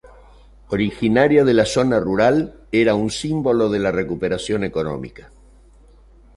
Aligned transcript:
Originaria 0.77 1.43
de 1.43 1.53
la 1.53 1.65
zona 1.67 1.99
rural, 1.99 2.61
era 2.71 2.95
un 2.95 3.11
símbolo 3.11 3.69
de 3.69 3.77
la 3.77 3.91
recuperación 3.91 4.63
económica. 4.63 5.31